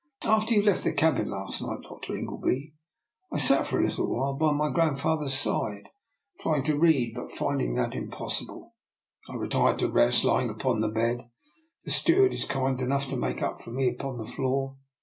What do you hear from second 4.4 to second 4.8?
my